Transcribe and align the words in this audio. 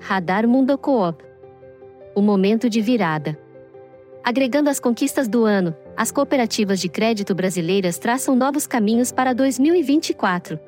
Radar 0.00 0.46
Mundo 0.46 0.76
Coop. 0.76 1.24
O 2.14 2.20
momento 2.20 2.68
de 2.68 2.80
virada. 2.80 3.38
Agregando 4.24 4.70
as 4.70 4.78
conquistas 4.78 5.26
do 5.28 5.44
ano, 5.44 5.74
as 5.96 6.10
cooperativas 6.10 6.80
de 6.80 6.88
crédito 6.88 7.34
brasileiras 7.34 7.98
traçam 7.98 8.36
novos 8.36 8.66
caminhos 8.66 9.10
para 9.10 9.32
2024. 9.32 10.58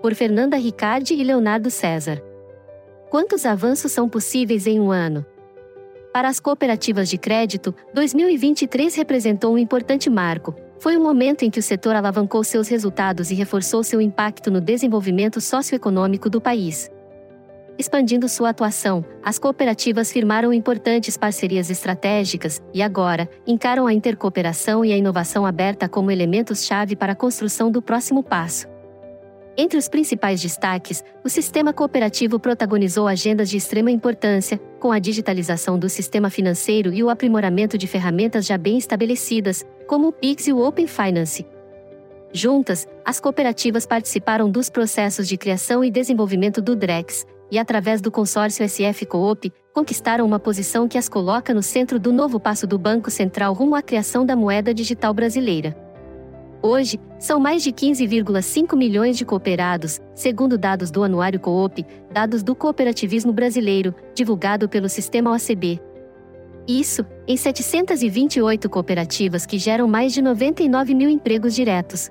Por 0.00 0.14
Fernanda 0.14 0.56
Ricardi 0.56 1.14
e 1.14 1.24
Leonardo 1.24 1.70
César. 1.70 2.22
Quantos 3.10 3.46
avanços 3.46 3.90
são 3.90 4.08
possíveis 4.08 4.66
em 4.66 4.78
um 4.78 4.90
ano? 4.90 5.24
Para 6.12 6.28
as 6.28 6.40
cooperativas 6.40 7.08
de 7.08 7.18
crédito, 7.18 7.74
2023 7.94 8.94
representou 8.94 9.54
um 9.54 9.58
importante 9.58 10.10
marco. 10.10 10.54
Foi 10.78 10.96
um 10.96 11.02
momento 11.02 11.44
em 11.44 11.50
que 11.50 11.58
o 11.58 11.62
setor 11.62 11.96
alavancou 11.96 12.42
seus 12.44 12.68
resultados 12.68 13.30
e 13.30 13.34
reforçou 13.34 13.82
seu 13.82 14.00
impacto 14.00 14.50
no 14.50 14.60
desenvolvimento 14.60 15.40
socioeconômico 15.40 16.30
do 16.30 16.40
país. 16.40 16.90
Expandindo 17.78 18.28
sua 18.28 18.48
atuação, 18.48 19.04
as 19.22 19.38
cooperativas 19.38 20.10
firmaram 20.10 20.52
importantes 20.52 21.16
parcerias 21.16 21.70
estratégicas 21.70 22.60
e 22.74 22.82
agora 22.82 23.30
encaram 23.46 23.86
a 23.86 23.94
intercooperação 23.94 24.84
e 24.84 24.92
a 24.92 24.96
inovação 24.96 25.46
aberta 25.46 25.88
como 25.88 26.10
elementos-chave 26.10 26.96
para 26.96 27.12
a 27.12 27.16
construção 27.16 27.70
do 27.70 27.80
próximo 27.80 28.20
passo. 28.20 28.66
Entre 29.56 29.78
os 29.78 29.88
principais 29.88 30.42
destaques, 30.42 31.04
o 31.24 31.28
sistema 31.28 31.72
cooperativo 31.72 32.40
protagonizou 32.40 33.06
agendas 33.06 33.48
de 33.48 33.56
extrema 33.56 33.92
importância, 33.92 34.60
com 34.80 34.90
a 34.90 34.98
digitalização 34.98 35.78
do 35.78 35.88
sistema 35.88 36.30
financeiro 36.30 36.92
e 36.92 37.02
o 37.04 37.10
aprimoramento 37.10 37.78
de 37.78 37.86
ferramentas 37.86 38.44
já 38.44 38.58
bem 38.58 38.76
estabelecidas, 38.76 39.64
como 39.86 40.08
o 40.08 40.12
Pix 40.12 40.48
e 40.48 40.52
o 40.52 40.64
Open 40.64 40.88
Finance. 40.88 41.46
Juntas, 42.32 42.86
as 43.04 43.20
cooperativas 43.20 43.86
participaram 43.86 44.50
dos 44.50 44.68
processos 44.68 45.28
de 45.28 45.36
criação 45.36 45.82
e 45.82 45.90
desenvolvimento 45.90 46.60
do 46.60 46.76
DREX, 46.76 47.24
e 47.50 47.58
através 47.58 48.00
do 48.00 48.10
consórcio 48.10 48.68
SF 48.68 49.06
Coop, 49.06 49.52
conquistaram 49.72 50.26
uma 50.26 50.38
posição 50.38 50.88
que 50.88 50.98
as 50.98 51.08
coloca 51.08 51.54
no 51.54 51.62
centro 51.62 51.98
do 51.98 52.12
novo 52.12 52.38
passo 52.38 52.66
do 52.66 52.78
Banco 52.78 53.10
Central 53.10 53.52
rumo 53.54 53.74
à 53.74 53.82
criação 53.82 54.26
da 54.26 54.34
moeda 54.34 54.74
digital 54.74 55.14
brasileira. 55.14 55.76
Hoje, 56.60 56.98
são 57.20 57.38
mais 57.38 57.62
de 57.62 57.72
15,5 57.72 58.76
milhões 58.76 59.16
de 59.16 59.24
cooperados, 59.24 60.00
segundo 60.14 60.58
dados 60.58 60.90
do 60.90 61.04
Anuário 61.04 61.38
Coop, 61.38 61.86
dados 62.10 62.42
do 62.42 62.54
cooperativismo 62.54 63.32
brasileiro, 63.32 63.94
divulgado 64.12 64.68
pelo 64.68 64.88
sistema 64.88 65.30
OCB. 65.30 65.80
Isso, 66.66 67.06
em 67.26 67.36
728 67.36 68.68
cooperativas 68.68 69.46
que 69.46 69.56
geram 69.56 69.86
mais 69.86 70.12
de 70.12 70.20
99 70.20 70.94
mil 70.94 71.08
empregos 71.08 71.54
diretos. 71.54 72.10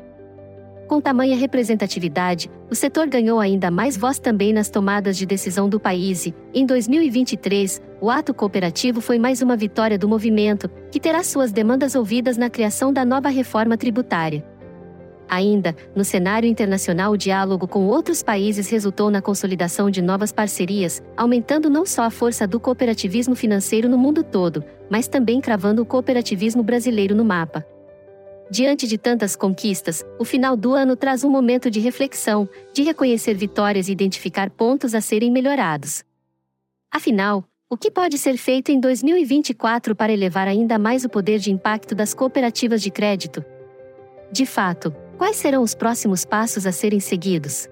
Com 0.87 1.01
tamanha 1.01 1.35
representatividade, 1.35 2.49
o 2.71 2.75
setor 2.75 3.07
ganhou 3.07 3.41
ainda 3.41 3.69
mais 3.69 3.97
voz 3.97 4.19
também 4.19 4.53
nas 4.53 4.69
tomadas 4.69 5.17
de 5.17 5.25
decisão 5.25 5.67
do 5.67 5.81
país 5.81 6.25
e, 6.25 6.33
em 6.53 6.65
2023, 6.65 7.81
o 7.99 8.09
ato 8.09 8.33
cooperativo 8.33 9.01
foi 9.01 9.19
mais 9.19 9.41
uma 9.41 9.57
vitória 9.57 9.97
do 9.97 10.07
movimento, 10.07 10.69
que 10.89 10.97
terá 10.97 11.23
suas 11.23 11.51
demandas 11.51 11.93
ouvidas 11.93 12.37
na 12.37 12.49
criação 12.49 12.93
da 12.93 13.03
nova 13.03 13.27
reforma 13.27 13.75
tributária. 13.75 14.45
Ainda, 15.27 15.75
no 15.93 16.05
cenário 16.05 16.47
internacional, 16.47 17.11
o 17.11 17.17
diálogo 17.17 17.67
com 17.67 17.85
outros 17.85 18.23
países 18.23 18.69
resultou 18.69 19.11
na 19.11 19.21
consolidação 19.21 19.89
de 19.89 20.01
novas 20.01 20.31
parcerias, 20.31 21.03
aumentando 21.17 21.69
não 21.69 21.85
só 21.85 22.03
a 22.03 22.09
força 22.09 22.47
do 22.47 22.61
cooperativismo 22.61 23.35
financeiro 23.35 23.89
no 23.89 23.97
mundo 23.97 24.23
todo, 24.23 24.63
mas 24.89 25.09
também 25.09 25.41
cravando 25.41 25.81
o 25.81 25.85
cooperativismo 25.85 26.63
brasileiro 26.63 27.13
no 27.13 27.25
mapa. 27.25 27.65
Diante 28.49 28.87
de 28.87 28.97
tantas 28.97 29.35
conquistas, 29.35 30.05
o 30.17 30.23
final 30.23 30.55
do 30.55 30.73
ano 30.73 30.95
traz 30.95 31.23
um 31.23 31.29
momento 31.29 31.69
de 31.69 31.81
reflexão, 31.81 32.47
de 32.73 32.81
reconhecer 32.81 33.33
vitórias 33.33 33.89
e 33.89 33.91
identificar 33.91 34.49
pontos 34.49 34.95
a 34.95 35.01
serem 35.01 35.29
melhorados. 35.29 36.03
Afinal, 36.89 37.43
o 37.69 37.75
que 37.75 37.91
pode 37.91 38.17
ser 38.17 38.37
feito 38.37 38.71
em 38.71 38.79
2024 38.79 39.93
para 39.93 40.13
elevar 40.13 40.47
ainda 40.47 40.79
mais 40.79 41.03
o 41.03 41.09
poder 41.09 41.39
de 41.39 41.51
impacto 41.51 41.93
das 41.93 42.13
cooperativas 42.13 42.81
de 42.81 42.89
crédito? 42.89 43.43
De 44.31 44.45
fato, 44.45 44.95
quais 45.17 45.35
serão 45.35 45.61
os 45.61 45.75
próximos 45.75 46.23
passos 46.23 46.65
a 46.65 46.71
serem 46.71 47.01
seguidos? 47.01 47.67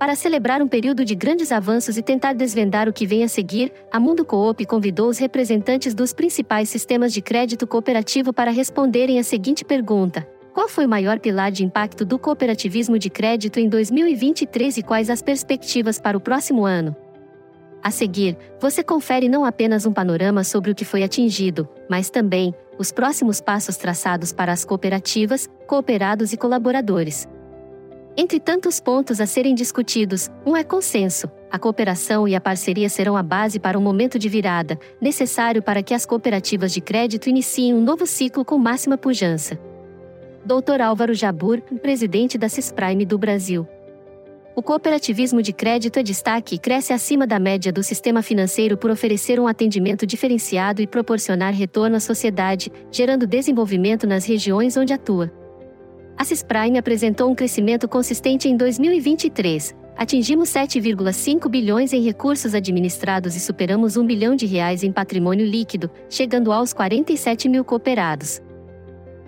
Para 0.00 0.14
celebrar 0.14 0.62
um 0.62 0.66
período 0.66 1.04
de 1.04 1.14
grandes 1.14 1.52
avanços 1.52 1.98
e 1.98 2.02
tentar 2.02 2.32
desvendar 2.32 2.88
o 2.88 2.92
que 2.92 3.06
vem 3.06 3.22
a 3.22 3.28
seguir, 3.28 3.70
a 3.92 4.00
Mundo 4.00 4.24
Coop 4.24 4.64
convidou 4.64 5.10
os 5.10 5.18
representantes 5.18 5.92
dos 5.92 6.14
principais 6.14 6.70
sistemas 6.70 7.12
de 7.12 7.20
crédito 7.20 7.66
cooperativo 7.66 8.32
para 8.32 8.50
responderem 8.50 9.18
a 9.18 9.22
seguinte 9.22 9.62
pergunta: 9.62 10.26
Qual 10.54 10.70
foi 10.70 10.86
o 10.86 10.88
maior 10.88 11.20
pilar 11.20 11.52
de 11.52 11.66
impacto 11.66 12.02
do 12.02 12.18
cooperativismo 12.18 12.98
de 12.98 13.10
crédito 13.10 13.60
em 13.60 13.68
2023 13.68 14.78
e 14.78 14.82
quais 14.82 15.10
as 15.10 15.20
perspectivas 15.20 16.00
para 16.00 16.16
o 16.16 16.20
próximo 16.20 16.64
ano? 16.64 16.96
A 17.82 17.90
seguir, 17.90 18.38
você 18.58 18.82
confere 18.82 19.28
não 19.28 19.44
apenas 19.44 19.84
um 19.84 19.92
panorama 19.92 20.44
sobre 20.44 20.70
o 20.70 20.74
que 20.74 20.84
foi 20.84 21.02
atingido, 21.02 21.68
mas 21.90 22.08
também 22.08 22.54
os 22.78 22.90
próximos 22.90 23.38
passos 23.38 23.76
traçados 23.76 24.32
para 24.32 24.50
as 24.50 24.64
cooperativas, 24.64 25.46
cooperados 25.66 26.32
e 26.32 26.38
colaboradores. 26.38 27.28
Entre 28.16 28.40
tantos 28.40 28.80
pontos 28.80 29.20
a 29.20 29.26
serem 29.26 29.54
discutidos, 29.54 30.28
um 30.44 30.56
é 30.56 30.64
consenso. 30.64 31.30
A 31.50 31.58
cooperação 31.58 32.26
e 32.26 32.34
a 32.34 32.40
parceria 32.40 32.88
serão 32.88 33.16
a 33.16 33.22
base 33.22 33.58
para 33.58 33.78
um 33.78 33.82
momento 33.82 34.18
de 34.18 34.28
virada, 34.28 34.78
necessário 35.00 35.62
para 35.62 35.82
que 35.82 35.94
as 35.94 36.04
cooperativas 36.04 36.72
de 36.72 36.80
crédito 36.80 37.28
iniciem 37.28 37.74
um 37.74 37.80
novo 37.80 38.06
ciclo 38.06 38.44
com 38.44 38.58
máxima 38.58 38.98
pujança. 38.98 39.58
Dr. 40.44 40.80
Álvaro 40.82 41.14
Jabur, 41.14 41.60
presidente 41.82 42.36
da 42.36 42.48
Cisprime 42.48 43.04
do 43.04 43.18
Brasil. 43.18 43.66
O 44.56 44.62
cooperativismo 44.62 45.40
de 45.40 45.52
crédito 45.52 45.98
é 45.98 46.02
destaque 46.02 46.56
e 46.56 46.58
cresce 46.58 46.92
acima 46.92 47.26
da 47.26 47.38
média 47.38 47.72
do 47.72 47.82
sistema 47.82 48.22
financeiro 48.22 48.76
por 48.76 48.90
oferecer 48.90 49.38
um 49.38 49.46
atendimento 49.46 50.04
diferenciado 50.06 50.82
e 50.82 50.86
proporcionar 50.86 51.54
retorno 51.54 51.96
à 51.96 52.00
sociedade, 52.00 52.70
gerando 52.90 53.26
desenvolvimento 53.26 54.06
nas 54.06 54.24
regiões 54.24 54.76
onde 54.76 54.92
atua. 54.92 55.39
A 56.20 56.24
Cisprime 56.24 56.76
apresentou 56.76 57.30
um 57.30 57.34
crescimento 57.34 57.88
consistente 57.88 58.46
em 58.46 58.54
2023. 58.54 59.74
Atingimos 59.96 60.50
7,5 60.50 61.48
bilhões 61.48 61.94
em 61.94 62.02
recursos 62.02 62.54
administrados 62.54 63.34
e 63.34 63.40
superamos 63.40 63.96
1 63.96 64.04
bilhão 64.04 64.36
de 64.36 64.44
reais 64.44 64.82
em 64.82 64.92
patrimônio 64.92 65.46
líquido, 65.46 65.90
chegando 66.10 66.52
aos 66.52 66.74
47 66.74 67.48
mil 67.48 67.64
cooperados. 67.64 68.38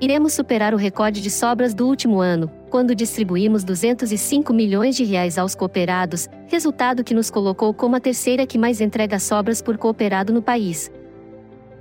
Iremos 0.03 0.34
superar 0.34 0.75
o 0.75 0.76
recorde 0.76 1.22
de 1.22 1.30
sobras 1.30 1.72
do 1.72 1.88
último 1.88 2.20
ano, 2.20 2.50
quando 2.69 2.94
distribuímos 2.94 3.64
205 3.64 4.53
milhões 4.53 4.94
de 4.94 5.03
reais 5.03 5.38
aos 5.38 5.54
cooperados, 5.54 6.28
resultado 6.47 7.03
que 7.03 7.14
nos 7.14 7.30
colocou 7.30 7.72
como 7.72 7.97
a 7.97 8.00
terceira 8.00 8.47
que 8.47 8.59
mais 8.59 8.82
entrega 8.82 9.19
sobras 9.19 9.62
por 9.62 9.78
cooperado 9.78 10.30
no 10.30 10.42
país. 10.42 10.92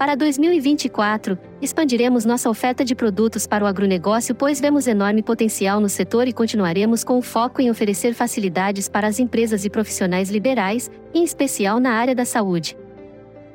Para 0.01 0.15
2024, 0.15 1.37
expandiremos 1.61 2.25
nossa 2.25 2.49
oferta 2.49 2.83
de 2.83 2.95
produtos 2.95 3.45
para 3.45 3.63
o 3.63 3.67
agronegócio, 3.67 4.33
pois 4.33 4.59
vemos 4.59 4.87
enorme 4.87 5.21
potencial 5.21 5.79
no 5.79 5.87
setor 5.87 6.27
e 6.27 6.33
continuaremos 6.33 7.03
com 7.03 7.19
o 7.19 7.21
foco 7.21 7.61
em 7.61 7.69
oferecer 7.69 8.15
facilidades 8.15 8.89
para 8.89 9.05
as 9.05 9.19
empresas 9.19 9.63
e 9.63 9.69
profissionais 9.69 10.31
liberais, 10.31 10.89
em 11.13 11.23
especial 11.23 11.79
na 11.79 11.91
área 11.91 12.15
da 12.15 12.25
saúde. 12.25 12.75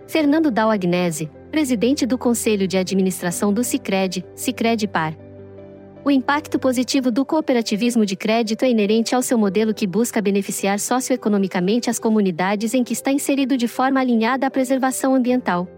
Fernando 0.07 0.49
Dal 0.49 0.71
Agnese, 0.71 1.29
presidente 1.51 2.07
do 2.07 2.17
Conselho 2.17 2.69
de 2.69 2.79
Administração 2.79 3.53
do 3.53 3.65
Sicredi, 3.65 4.25
Sicredi 4.37 4.87
Par. 4.87 5.17
O 6.05 6.13
impacto 6.13 6.61
positivo 6.61 7.11
do 7.11 7.25
cooperativismo 7.25 8.07
de 8.07 8.15
crédito 8.15 8.65
é 8.65 8.71
inerente 8.71 9.17
ao 9.17 9.23
seu 9.23 9.37
modelo 9.37 9.75
que 9.75 9.85
busca 9.85 10.23
beneficiar 10.23 10.79
socioeconomicamente 10.79 11.91
as 11.91 11.99
comunidades 11.99 12.73
em 12.73 12.85
que 12.85 12.93
está 12.93 13.11
inserido 13.11 13.57
de 13.57 13.67
forma 13.67 13.99
alinhada 13.99 14.47
à 14.47 14.51
preservação 14.51 15.13
ambiental 15.13 15.69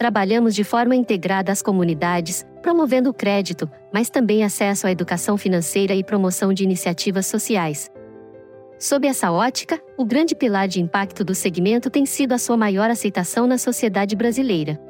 trabalhamos 0.00 0.54
de 0.54 0.64
forma 0.64 0.96
integrada 0.96 1.52
às 1.52 1.60
comunidades, 1.60 2.46
promovendo 2.62 3.10
o 3.10 3.12
crédito, 3.12 3.70
mas 3.92 4.08
também 4.08 4.42
acesso 4.42 4.86
à 4.86 4.90
educação 4.90 5.36
financeira 5.36 5.94
e 5.94 6.02
promoção 6.02 6.54
de 6.54 6.64
iniciativas 6.64 7.26
sociais. 7.26 7.90
Sob 8.78 9.06
essa 9.06 9.30
ótica, 9.30 9.78
o 9.98 10.04
grande 10.06 10.34
pilar 10.34 10.66
de 10.66 10.80
impacto 10.80 11.22
do 11.22 11.34
segmento 11.34 11.90
tem 11.90 12.06
sido 12.06 12.32
a 12.32 12.38
sua 12.38 12.56
maior 12.56 12.88
aceitação 12.88 13.46
na 13.46 13.58
sociedade 13.58 14.16
brasileira. 14.16 14.80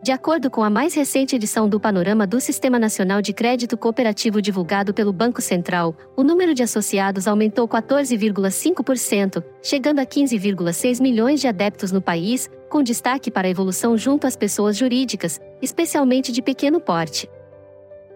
De 0.00 0.12
acordo 0.12 0.48
com 0.48 0.62
a 0.62 0.70
mais 0.70 0.94
recente 0.94 1.34
edição 1.34 1.68
do 1.68 1.80
Panorama 1.80 2.24
do 2.24 2.40
Sistema 2.40 2.78
Nacional 2.78 3.20
de 3.20 3.32
Crédito 3.32 3.76
Cooperativo 3.76 4.40
divulgado 4.40 4.94
pelo 4.94 5.12
Banco 5.12 5.42
Central, 5.42 5.94
o 6.16 6.22
número 6.22 6.54
de 6.54 6.62
associados 6.62 7.26
aumentou 7.26 7.66
14,5%, 7.66 9.42
chegando 9.60 9.98
a 9.98 10.06
15,6 10.06 11.02
milhões 11.02 11.40
de 11.40 11.48
adeptos 11.48 11.90
no 11.90 12.00
país, 12.00 12.48
com 12.70 12.80
destaque 12.80 13.28
para 13.28 13.48
a 13.48 13.50
evolução 13.50 13.96
junto 13.98 14.24
às 14.24 14.36
pessoas 14.36 14.76
jurídicas, 14.76 15.40
especialmente 15.60 16.30
de 16.30 16.42
pequeno 16.42 16.80
porte. 16.80 17.28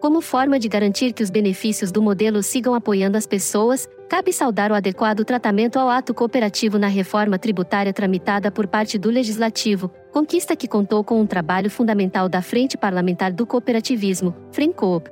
Como 0.01 0.21
forma 0.21 0.61
de 0.61 0.69
garantir 0.69 1.13
que 1.13 1.23
os 1.23 1.31
benefícios 1.31 1.91
do 1.91 2.01
modelo 2.01 2.45
sigam 2.45 2.75
apoiando 2.75 3.19
as 3.19 3.27
pessoas, 3.27 3.89
cabe 4.13 4.31
saudar 4.31 4.71
o 4.71 4.75
adequado 4.75 5.25
tratamento 5.25 5.79
ao 5.79 5.89
ato 5.89 6.13
cooperativo 6.13 6.79
na 6.79 6.87
reforma 6.87 7.39
tributária 7.39 7.95
tramitada 7.95 8.51
por 8.51 8.67
parte 8.67 8.99
do 8.99 9.09
Legislativo, 9.09 9.91
conquista 10.13 10.55
que 10.55 10.69
contou 10.69 11.03
com 11.03 11.19
um 11.19 11.27
trabalho 11.27 11.71
fundamental 11.71 12.29
da 12.29 12.43
Frente 12.43 12.77
Parlamentar 12.77 13.33
do 13.33 13.47
Cooperativismo, 13.47 14.37
FRENCOOP. 14.51 15.11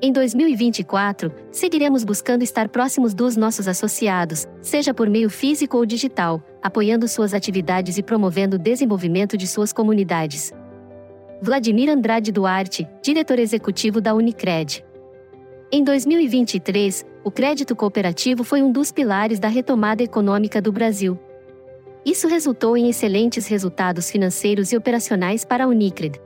Em 0.00 0.10
2024, 0.10 1.30
seguiremos 1.52 2.04
buscando 2.04 2.42
estar 2.42 2.70
próximos 2.70 3.12
dos 3.12 3.36
nossos 3.36 3.68
associados, 3.68 4.48
seja 4.62 4.94
por 4.94 5.10
meio 5.10 5.28
físico 5.28 5.76
ou 5.76 5.84
digital, 5.84 6.42
apoiando 6.62 7.06
suas 7.06 7.34
atividades 7.34 7.98
e 7.98 8.02
promovendo 8.02 8.56
o 8.56 8.58
desenvolvimento 8.58 9.36
de 9.36 9.46
suas 9.46 9.74
comunidades. 9.74 10.54
Vladimir 11.42 11.90
Andrade 11.90 12.32
Duarte, 12.32 12.88
diretor 13.02 13.38
executivo 13.38 14.00
da 14.00 14.14
Unicred. 14.14 14.85
Em 15.70 15.82
2023, 15.82 17.04
o 17.24 17.30
crédito 17.30 17.74
cooperativo 17.74 18.44
foi 18.44 18.62
um 18.62 18.70
dos 18.70 18.92
pilares 18.92 19.40
da 19.40 19.48
retomada 19.48 20.00
econômica 20.00 20.62
do 20.62 20.70
Brasil. 20.70 21.18
Isso 22.04 22.28
resultou 22.28 22.76
em 22.76 22.88
excelentes 22.88 23.48
resultados 23.48 24.08
financeiros 24.08 24.70
e 24.70 24.76
operacionais 24.76 25.44
para 25.44 25.64
a 25.64 25.66
Unicred. 25.66 26.20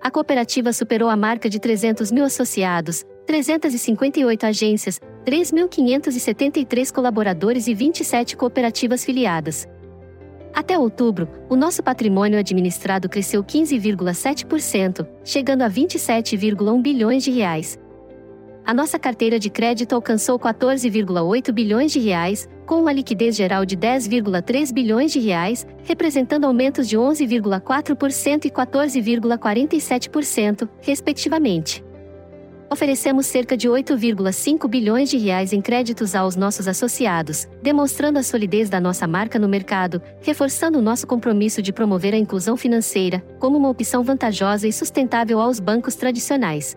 A 0.00 0.12
cooperativa 0.12 0.72
superou 0.72 1.08
a 1.08 1.16
marca 1.16 1.50
de 1.50 1.58
300 1.58 2.12
mil 2.12 2.24
associados, 2.24 3.04
358 3.26 4.46
agências, 4.46 5.00
3.573 5.26 6.92
colaboradores 6.92 7.66
e 7.66 7.74
27 7.74 8.36
cooperativas 8.36 9.04
filiadas. 9.04 9.66
Até 10.54 10.78
outubro, 10.78 11.28
o 11.48 11.56
nosso 11.56 11.82
patrimônio 11.82 12.38
administrado 12.38 13.08
cresceu 13.08 13.42
15,7%, 13.42 15.04
chegando 15.24 15.62
a 15.62 15.70
27,1 15.70 16.80
bilhões 16.80 17.24
de 17.24 17.30
reais, 17.30 17.76
a 18.64 18.72
nossa 18.72 18.98
carteira 18.98 19.38
de 19.38 19.50
crédito 19.50 19.94
alcançou 19.94 20.38
14,8 20.38 21.52
bilhões 21.52 21.90
de 21.90 21.98
reais, 21.98 22.48
com 22.64 22.80
uma 22.80 22.92
liquidez 22.92 23.34
geral 23.34 23.66
de 23.66 23.76
10,3 23.76 24.72
bilhões 24.72 25.12
de 25.12 25.18
reais, 25.18 25.66
representando 25.84 26.44
aumentos 26.44 26.88
de 26.88 26.96
11,4% 26.96 28.44
e 28.44 28.50
14,47%, 28.50 30.68
respectivamente. 30.80 31.84
Oferecemos 32.70 33.26
cerca 33.26 33.54
de 33.54 33.68
8,5 33.68 34.66
bilhões 34.66 35.10
de 35.10 35.18
reais 35.18 35.52
em 35.52 35.60
créditos 35.60 36.14
aos 36.14 36.36
nossos 36.36 36.66
associados, 36.66 37.46
demonstrando 37.62 38.18
a 38.18 38.22
solidez 38.22 38.70
da 38.70 38.80
nossa 38.80 39.06
marca 39.06 39.38
no 39.38 39.46
mercado, 39.46 40.00
reforçando 40.22 40.78
o 40.78 40.82
nosso 40.82 41.06
compromisso 41.06 41.60
de 41.60 41.70
promover 41.70 42.14
a 42.14 42.18
inclusão 42.18 42.56
financeira 42.56 43.22
como 43.38 43.58
uma 43.58 43.68
opção 43.68 44.02
vantajosa 44.02 44.66
e 44.66 44.72
sustentável 44.72 45.38
aos 45.38 45.60
bancos 45.60 45.96
tradicionais. 45.96 46.74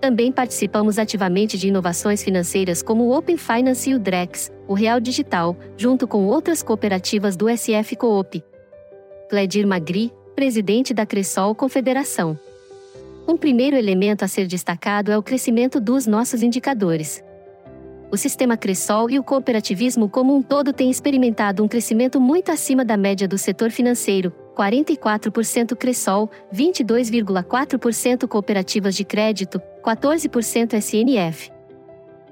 Também 0.00 0.30
participamos 0.30 0.98
ativamente 0.98 1.58
de 1.58 1.68
inovações 1.68 2.22
financeiras 2.22 2.82
como 2.82 3.04
o 3.04 3.16
Open 3.16 3.36
Finance 3.36 3.90
e 3.90 3.94
o 3.94 3.98
Drex, 3.98 4.52
o 4.68 4.74
Real 4.74 5.00
Digital, 5.00 5.56
junto 5.76 6.06
com 6.06 6.26
outras 6.26 6.62
cooperativas 6.62 7.36
do 7.36 7.48
SF 7.48 7.96
Coop. 7.96 8.42
Cledir 9.28 9.66
Magri, 9.66 10.12
presidente 10.36 10.94
da 10.94 11.04
Cressol 11.04 11.54
Confederação. 11.54 12.38
Um 13.26 13.36
primeiro 13.36 13.76
elemento 13.76 14.24
a 14.24 14.28
ser 14.28 14.46
destacado 14.46 15.10
é 15.10 15.18
o 15.18 15.22
crescimento 15.22 15.80
dos 15.80 16.06
nossos 16.06 16.42
indicadores. 16.42 17.22
O 18.10 18.16
sistema 18.16 18.56
Cressol 18.56 19.10
e 19.10 19.18
o 19.18 19.22
cooperativismo 19.22 20.08
como 20.08 20.34
um 20.34 20.40
todo 20.40 20.72
têm 20.72 20.90
experimentado 20.90 21.62
um 21.62 21.68
crescimento 21.68 22.18
muito 22.18 22.50
acima 22.50 22.82
da 22.84 22.96
média 22.96 23.28
do 23.28 23.36
setor 23.36 23.70
financeiro, 23.70 24.32
44% 24.56 25.76
Cressol, 25.76 26.30
22,4% 26.52 28.26
cooperativas 28.26 28.94
de 28.94 29.04
crédito, 29.04 29.60
14% 29.88 30.74
SNF. 30.74 31.50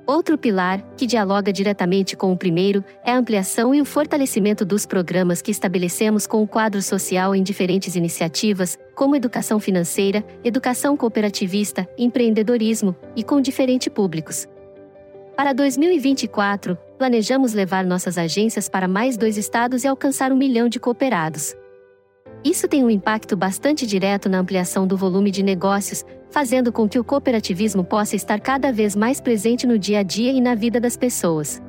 Outro 0.06 0.36
pilar, 0.36 0.82
que 0.96 1.06
dialoga 1.06 1.50
diretamente 1.52 2.14
com 2.14 2.30
o 2.30 2.36
primeiro, 2.36 2.84
é 3.02 3.10
a 3.10 3.16
ampliação 3.16 3.74
e 3.74 3.80
o 3.80 3.84
fortalecimento 3.84 4.64
dos 4.64 4.84
programas 4.84 5.40
que 5.40 5.50
estabelecemos 5.50 6.26
com 6.26 6.42
o 6.42 6.46
quadro 6.46 6.80
social 6.82 7.34
em 7.34 7.42
diferentes 7.42 7.96
iniciativas, 7.96 8.78
como 8.94 9.16
educação 9.16 9.58
financeira, 9.58 10.22
educação 10.44 10.96
cooperativista, 10.96 11.88
empreendedorismo, 11.98 12.94
e 13.16 13.24
com 13.24 13.40
diferentes 13.40 13.88
públicos. 13.88 14.46
Para 15.34 15.52
2024, 15.52 16.78
planejamos 16.98 17.52
levar 17.52 17.84
nossas 17.84 18.16
agências 18.16 18.68
para 18.68 18.86
mais 18.86 19.16
dois 19.16 19.36
estados 19.36 19.82
e 19.82 19.88
alcançar 19.88 20.30
um 20.30 20.36
milhão 20.36 20.68
de 20.68 20.78
cooperados. 20.78 21.56
Isso 22.44 22.68
tem 22.68 22.84
um 22.84 22.90
impacto 22.90 23.36
bastante 23.36 23.84
direto 23.86 24.28
na 24.28 24.38
ampliação 24.38 24.86
do 24.86 24.96
volume 24.96 25.32
de 25.32 25.42
negócios, 25.42 26.04
fazendo 26.36 26.70
com 26.70 26.86
que 26.86 26.98
o 26.98 27.02
cooperativismo 27.02 27.82
possa 27.82 28.14
estar 28.14 28.38
cada 28.38 28.70
vez 28.70 28.94
mais 28.94 29.22
presente 29.22 29.66
no 29.66 29.78
dia 29.78 30.00
a 30.00 30.02
dia 30.02 30.30
e 30.30 30.38
na 30.38 30.54
vida 30.54 30.78
das 30.78 30.94
pessoas. 30.94 31.62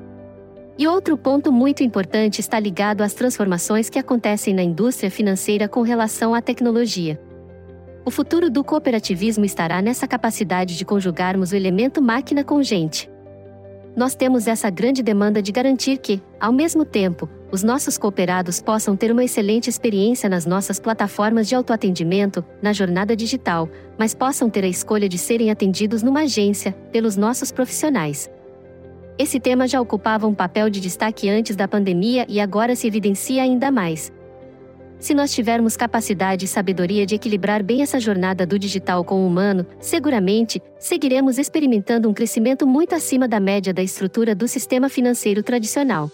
E 0.77 0.85
outro 0.85 1.17
ponto 1.17 1.53
muito 1.53 1.83
importante 1.83 2.41
está 2.41 2.59
ligado 2.59 3.01
às 3.01 3.13
transformações 3.13 3.89
que 3.89 3.97
acontecem 3.97 4.53
na 4.53 4.61
indústria 4.61 5.09
financeira 5.09 5.69
com 5.69 5.83
relação 5.83 6.35
à 6.35 6.41
tecnologia. 6.41 7.17
O 8.03 8.11
futuro 8.11 8.49
do 8.49 8.61
cooperativismo 8.61 9.45
estará 9.45 9.81
nessa 9.81 10.05
capacidade 10.05 10.77
de 10.77 10.83
conjugarmos 10.83 11.53
o 11.53 11.55
elemento 11.55 12.01
máquina 12.01 12.43
com 12.43 12.61
gente 12.61 13.09
nós 13.97 14.13
temos 14.13 14.45
essa 14.45 14.69
grande 14.69 15.01
demanda 15.01 15.41
de 15.41 15.51
garantir 15.51 15.97
que, 15.97 16.21
ao 16.39 16.53
mesmo 16.53 16.85
tempo, 16.85 17.27
os 17.51 17.63
nossos 17.63 17.97
cooperados 17.97 18.61
possam 18.61 18.95
ter 18.95 19.11
uma 19.11 19.23
excelente 19.23 19.69
experiência 19.69 20.29
nas 20.29 20.45
nossas 20.45 20.79
plataformas 20.79 21.47
de 21.47 21.55
autoatendimento, 21.55 22.43
na 22.61 22.73
jornada 22.73 23.15
digital, 23.15 23.69
mas 23.97 24.13
possam 24.13 24.49
ter 24.49 24.65
a 24.65 24.67
escolha 24.67 25.07
de 25.07 25.17
serem 25.17 25.49
atendidos 25.49 26.03
numa 26.03 26.21
agência, 26.21 26.73
pelos 26.91 27.15
nossos 27.15 27.51
profissionais. 27.51 28.29
Esse 29.17 29.39
tema 29.39 29.67
já 29.67 29.79
ocupava 29.79 30.27
um 30.27 30.35
papel 30.35 30.69
de 30.69 30.79
destaque 30.79 31.29
antes 31.29 31.55
da 31.55 31.67
pandemia 31.67 32.25
e 32.27 32.39
agora 32.39 32.75
se 32.75 32.85
evidencia 32.85 33.41
ainda 33.41 33.71
mais. 33.71 34.11
Se 34.99 35.13
nós 35.13 35.31
tivermos 35.31 35.77
capacidade 35.77 36.45
e 36.45 36.47
sabedoria 36.47 37.05
de 37.05 37.15
equilibrar 37.15 37.63
bem 37.63 37.81
essa 37.81 37.99
jornada 37.99 38.45
do 38.45 38.59
digital 38.59 39.05
com 39.05 39.23
o 39.23 39.27
humano, 39.27 39.65
seguramente, 39.79 40.61
seguiremos 40.77 41.37
experimentando 41.37 42.09
um 42.09 42.13
crescimento 42.13 42.65
muito 42.65 42.93
acima 42.93 43.27
da 43.27 43.39
média 43.39 43.73
da 43.73 43.81
estrutura 43.81 44.35
do 44.35 44.47
sistema 44.47 44.89
financeiro 44.89 45.41
tradicional. 45.43 46.11